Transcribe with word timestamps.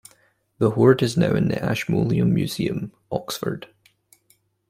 The 0.57 0.71
hoard 0.71 1.03
is 1.03 1.15
now 1.15 1.35
in 1.35 1.49
the 1.49 1.63
Ashmolean 1.63 2.33
Museum, 2.33 2.91
Oxford. 3.11 3.67